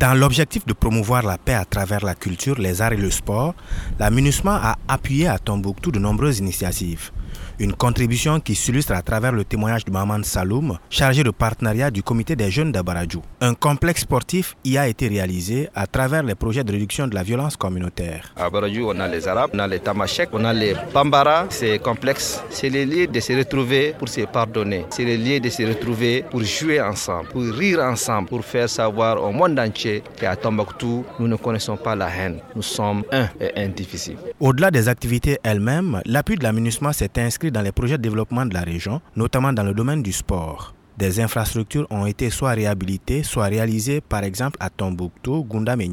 Dans 0.00 0.14
l'objectif 0.14 0.64
de 0.64 0.72
promouvoir 0.72 1.22
la 1.24 1.36
paix 1.36 1.52
à 1.52 1.66
travers 1.66 2.02
la 2.02 2.14
culture, 2.14 2.58
les 2.58 2.80
arts 2.80 2.94
et 2.94 2.96
le 2.96 3.10
sport, 3.10 3.54
la 3.98 4.08
MINUSMA 4.08 4.56
a 4.56 4.78
appuyé 4.88 5.28
à 5.28 5.38
Tombouctou 5.38 5.90
de 5.92 5.98
nombreuses 5.98 6.38
initiatives. 6.38 7.10
Une 7.58 7.72
contribution 7.74 8.40
qui 8.40 8.54
s'illustre 8.54 8.92
à 8.92 9.02
travers 9.02 9.32
le 9.32 9.44
témoignage 9.44 9.84
de 9.84 9.90
Maman 9.90 10.22
Saloum, 10.22 10.78
chargé 10.88 11.22
de 11.22 11.30
partenariat 11.30 11.90
du 11.90 12.02
comité 12.02 12.34
des 12.36 12.50
jeunes 12.50 12.72
d'Abaradjou. 12.72 13.22
Un 13.40 13.54
complexe 13.54 14.02
sportif 14.02 14.56
y 14.64 14.78
a 14.78 14.88
été 14.88 15.08
réalisé 15.08 15.68
à 15.74 15.86
travers 15.86 16.22
les 16.22 16.34
projets 16.34 16.64
de 16.64 16.72
réduction 16.72 17.06
de 17.06 17.14
la 17.14 17.22
violence 17.22 17.56
communautaire. 17.56 18.32
À 18.36 18.46
Abaradjou, 18.46 18.88
on 18.88 18.98
a 19.00 19.08
les 19.08 19.28
Arabes, 19.28 19.50
on 19.54 19.58
a 19.58 19.66
les 19.66 19.80
Tamashek, 19.80 20.30
on 20.32 20.44
a 20.44 20.52
les 20.52 20.74
Bambara. 20.94 21.46
C'est 21.50 21.78
complexe. 21.80 22.42
C'est 22.50 22.70
les 22.70 22.86
lieux 22.86 23.06
de 23.06 23.20
se 23.20 23.32
retrouver 23.34 23.94
pour 23.98 24.08
se 24.08 24.22
pardonner. 24.22 24.86
C'est 24.90 25.04
les 25.04 25.18
lieux 25.18 25.40
de 25.40 25.48
se 25.50 25.62
retrouver 25.62 26.24
pour 26.30 26.42
jouer 26.42 26.80
ensemble, 26.80 27.28
pour 27.28 27.42
rire 27.42 27.80
ensemble, 27.80 28.28
pour 28.28 28.44
faire 28.44 28.68
savoir 28.68 29.22
au 29.22 29.32
monde 29.32 29.58
entier 29.58 30.02
qu'à 30.16 30.36
Tombouctou, 30.36 31.04
nous 31.18 31.28
ne 31.28 31.36
connaissons 31.36 31.76
pas 31.76 31.94
la 31.94 32.08
haine. 32.08 32.40
Nous 32.56 32.62
sommes 32.62 33.02
un 33.12 33.28
et 33.40 33.52
indivisibles. 33.60 34.18
Au-delà 34.40 34.70
des 34.70 34.88
activités 34.88 35.38
elles-mêmes, 35.42 36.00
l'appui 36.06 36.36
de 36.36 36.42
l'aménagement 36.42 36.92
s'est 36.92 37.10
inscrit 37.20 37.50
dans 37.52 37.62
les 37.62 37.72
projets 37.72 37.98
de 37.98 38.02
développement 38.02 38.46
de 38.46 38.54
la 38.54 38.62
région, 38.62 39.00
notamment 39.16 39.52
dans 39.52 39.62
le 39.62 39.74
domaine 39.74 40.02
du 40.02 40.12
sport. 40.12 40.74
Des 40.98 41.18
infrastructures 41.20 41.86
ont 41.90 42.04
été 42.04 42.28
soit 42.28 42.50
réhabilitées, 42.50 43.22
soit 43.22 43.46
réalisées 43.46 44.00
par 44.00 44.22
exemple 44.22 44.58
à 44.60 44.68
Tombouctou, 44.68 45.44
Gundam 45.48 45.80
et 45.80 45.90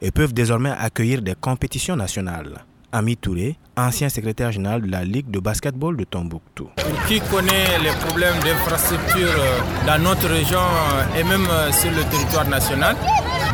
et 0.00 0.10
peuvent 0.10 0.32
désormais 0.32 0.70
accueillir 0.76 1.22
des 1.22 1.34
compétitions 1.40 1.94
nationales. 1.94 2.64
Ami 2.94 3.16
Touré, 3.16 3.56
ancien 3.76 4.10
secrétaire 4.10 4.52
général 4.52 4.82
de 4.82 4.90
la 4.90 5.02
Ligue 5.04 5.30
de 5.30 5.38
basketball 5.38 5.96
de 5.96 6.04
Tombouctou. 6.04 6.68
Qui 7.08 7.20
connaît 7.20 7.78
les 7.82 7.92
problèmes 8.06 8.38
d'infrastructure 8.44 9.32
euh, 9.38 9.86
dans 9.86 9.98
notre 10.02 10.28
région 10.28 10.58
euh, 10.60 11.18
et 11.18 11.24
même 11.24 11.46
euh, 11.50 11.72
sur 11.72 11.90
le 11.90 12.02
territoire 12.10 12.46
national, 12.48 12.94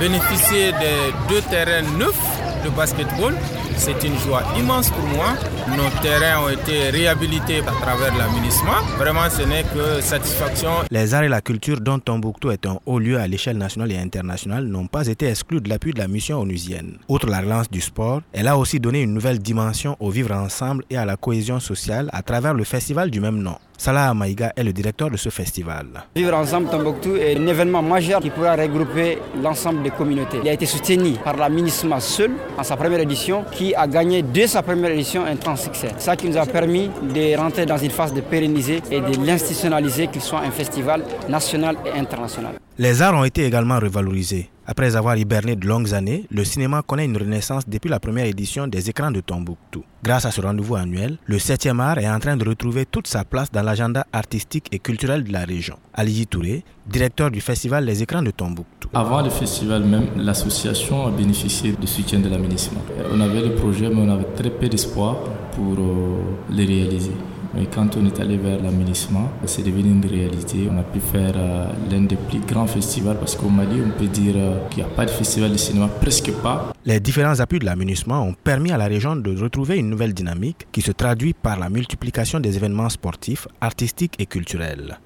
bénéficier 0.00 0.72
de 0.72 1.28
deux 1.28 1.40
terrains 1.42 1.82
neufs 1.96 2.64
de 2.64 2.70
basketball. 2.70 3.34
C'est 3.79 4.02
une 4.04 4.18
joie 4.18 4.43
immense 4.59 4.90
pour 4.90 5.04
moi. 5.04 5.34
Nos 5.68 5.88
terrains 6.02 6.43
ont 6.45 6.48
été 6.48 6.90
réhabilités 6.90 7.60
à 7.60 7.71
travers 7.80 8.15
l'aménagement. 8.16 8.82
Vraiment, 8.98 9.30
ce 9.30 9.43
n'est 9.43 9.62
que 9.62 10.01
satisfaction. 10.01 10.71
Les 10.90 11.15
arts 11.15 11.23
et 11.23 11.29
la 11.29 11.40
culture 11.40 11.80
dont 11.80 11.99
Tombouctou 12.01 12.51
est 12.51 12.66
un 12.66 12.79
haut 12.87 12.99
lieu 12.99 13.18
à 13.18 13.26
l'échelle 13.29 13.56
nationale 13.56 13.93
et 13.93 13.99
internationale 13.99 14.65
n'ont 14.66 14.88
pas 14.88 15.06
été 15.06 15.29
exclus 15.29 15.60
de 15.60 15.68
l'appui 15.68 15.93
de 15.93 15.99
la 16.01 16.09
mission 16.09 16.40
onusienne. 16.40 16.99
Outre 17.09 17.29
la 17.29 17.40
relance 17.40 17.71
du 17.71 17.80
sport, 17.80 18.21
elle 18.32 18.49
a 18.49 18.59
aussi 18.59 18.80
donné 18.80 19.02
une 19.02 19.15
nouvelle 19.15 19.38
dimension 19.38 19.96
au 20.01 20.10
vivre 20.10 20.32
ensemble 20.34 20.84
et 20.90 20.96
à 20.96 21.04
la 21.04 21.16
cohésion 21.16 21.60
sociale 21.60 22.10
à 22.12 22.23
travers 22.23 22.54
le 22.54 22.65
festival 22.65 23.10
du 23.10 23.21
même 23.21 23.38
nom. 23.40 23.56
Salah 23.80 24.12
Maïga 24.12 24.52
est 24.57 24.65
le 24.65 24.73
directeur 24.73 25.09
de 25.09 25.16
ce 25.16 25.29
festival. 25.29 25.87
Vivre 26.16 26.34
ensemble 26.34 26.68
Tombouctou 26.68 27.15
est 27.15 27.37
un 27.37 27.46
événement 27.46 27.80
majeur 27.80 28.21
qui 28.21 28.29
pourra 28.29 28.57
regrouper 28.57 29.18
l'ensemble 29.40 29.84
des 29.84 29.90
communautés. 29.90 30.38
Il 30.43 30.48
a 30.48 30.52
été 30.52 30.66
soutenu 30.66 31.12
par 31.23 31.37
la 31.37 31.48
MINISMA 31.48 32.01
seul 32.01 32.32
en 32.59 32.65
sa 32.65 32.76
première 32.76 32.99
édition 32.99 33.45
qui 33.52 33.73
a 33.76 33.87
gagné 33.87 34.23
dès 34.23 34.49
sa 34.49 34.62
première 34.65 34.90
édition 34.90 35.24
un 35.24 35.37
grand 35.37 35.54
succès. 35.54 35.90
Ça 35.99 36.16
qui 36.16 36.29
nous 36.29 36.37
a 36.37 36.45
permis 36.45 36.90
de 37.15 37.37
rentrer 37.37 37.66
dans 37.66 37.79
une 37.79 37.93
phase 37.93 38.12
de 38.12 38.21
pérenniser 38.21 38.82
et 38.90 39.01
de 39.01 39.24
l'institutionnaliser 39.24 40.09
qu'il 40.09 40.23
soit 40.23 40.40
un 40.40 40.51
festival 40.51 41.04
national 41.29 41.76
et 41.87 41.96
international. 41.96 42.54
Les 42.79 43.01
arts 43.01 43.15
ont 43.15 43.24
été 43.24 43.45
également 43.45 43.79
revalorisés. 43.79 44.51
Après 44.71 44.97
avoir 44.97 45.16
hiberné 45.16 45.57
de 45.57 45.66
longues 45.66 45.95
années, 45.95 46.27
le 46.30 46.45
cinéma 46.45 46.83
connaît 46.83 47.07
une 47.07 47.16
renaissance 47.16 47.66
depuis 47.66 47.88
la 47.88 47.99
première 47.99 48.27
édition 48.27 48.66
des 48.66 48.91
écrans 48.91 49.11
de 49.11 49.21
Tombouctou. 49.21 49.83
Grâce 50.05 50.27
à 50.27 50.30
ce 50.30 50.43
rendez-vous 50.43 50.77
annuel, 50.77 51.16
le 51.24 51.38
7e 51.38 51.80
art 51.80 51.97
est 51.97 52.07
en 52.11 52.19
train 52.19 52.37
de 52.37 52.47
retrouver 52.47 52.85
toute 52.85 53.07
sa 53.07 53.24
place 53.24 53.51
dans 53.51 53.63
l'agenda 53.63 54.07
artistique 54.13 54.66
et 54.71 54.79
culturel 54.79 55.24
de 55.24 55.33
la 55.33 55.46
région. 55.46 55.79
Ali 55.95 56.27
Touré, 56.27 56.65
directeur 56.87 57.30
du 57.30 57.41
festival 57.41 57.87
Les 57.87 58.02
écrans 58.02 58.21
de 58.21 58.30
Tombouctou. 58.30 58.91
Avant 58.93 59.23
le 59.23 59.30
festival 59.30 59.85
même, 59.85 60.09
l'association 60.16 61.07
a 61.07 61.11
bénéficié 61.13 61.73
du 61.73 61.87
soutien 61.87 62.19
de 62.19 62.29
l'aménagement. 62.29 62.83
On 63.11 63.23
avait 63.23 63.41
le 63.41 63.55
projet, 63.55 63.89
mais 63.89 64.03
on 64.03 64.11
avait 64.11 64.34
très 64.37 64.50
peu 64.50 64.69
d'espoir 64.69 65.16
pour 65.53 65.78
euh, 65.78 66.19
les 66.50 66.66
réaliser. 66.66 67.12
Mais 67.54 67.66
quand 67.66 67.97
on 67.97 68.05
est 68.06 68.21
allé 68.21 68.37
vers 68.37 68.62
l'aménagement, 68.62 69.31
c'est 69.47 69.62
devenu 69.62 69.91
une 69.91 70.05
réalité. 70.05 70.69
On 70.71 70.78
a 70.78 70.83
pu 70.83 71.00
faire 71.00 71.33
euh, 71.37 71.67
l'un 71.91 72.03
des 72.03 72.17
plus 72.17 72.41
grands 72.41 72.67
festivals 72.67 73.17
parce 73.19 73.37
qu'au 73.37 73.49
Mali, 73.49 73.81
on 73.84 73.99
peut 73.99 74.06
dire 74.06 74.34
euh, 74.37 74.69
qu'il 74.69 74.84
n'y 74.84 74.91
a 74.91 74.95
pas 74.95 75.06
de 75.06 75.11
festival 75.11 75.53
de 75.53 75.56
cinéma, 75.56 75.89
presque 75.89 76.31
pas. 76.43 76.72
Les 76.84 77.00
différents 77.00 77.41
appuis 77.41 77.59
de 77.59 77.65
l'aménagement 77.65 78.22
ont 78.22 78.34
permis 78.34 78.71
à 78.72 78.77
la 78.77 78.87
région 78.87 79.17
de 79.17 79.37
retrouver 79.41 79.78
une 79.78 79.89
nouvelle 79.89 80.15
dynamique 80.15 80.67
qui 80.72 80.83
se 80.83 80.93
traduit 80.93 81.33
par 81.33 81.59
la 81.59 81.71
multiplication 81.71 82.41
des 82.41 82.56
événements 82.56 82.89
sportifs, 82.89 83.49
artistiques 83.61 84.15
et 84.19 84.27
culturels. 84.27 84.99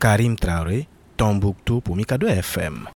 Karim 0.00 0.36
Traoré, 0.36 0.88
Tombouctou 1.16 1.80
pour 1.80 1.94
Mikado 1.96 2.26
FM. 2.26 2.88